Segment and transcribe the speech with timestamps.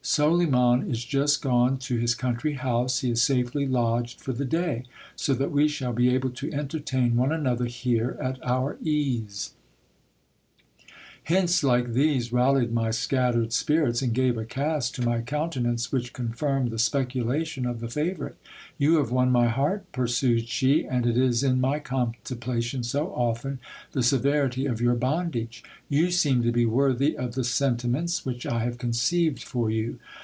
[0.03, 4.83] Soliman is just gone to his country house: he is safely lodged for the day;
[5.15, 9.51] so that we shall be able to entertain one another here at our ease
[11.23, 15.91] Hints like these rallied my scattered spirits, and gave a cast to my counte nance
[15.91, 18.35] which confirmed the speculation of the favourite.
[18.79, 23.59] You have won my heart, pursued she, and it is in my contemplation to soften
[23.91, 25.63] the severity of your bondage.
[25.87, 29.99] You seem to be worthy of the sentiments which I have conceived for you.